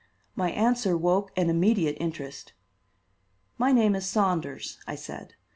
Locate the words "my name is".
3.59-4.07